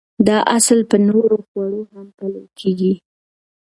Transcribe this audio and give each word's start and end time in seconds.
دا 0.27 0.37
اصل 0.57 0.79
پر 0.89 0.99
نورو 1.09 1.37
خوړو 1.47 1.81
هم 1.93 2.07
پلي 2.17 2.43
کېږي. 2.59 2.93